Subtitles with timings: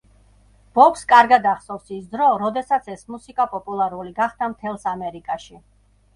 [0.77, 5.63] ბობს კარგად ახსოვს ის დრო, როდესაც ეს მუსიკა პოპულარული გახდა მთელს ამერიკაში.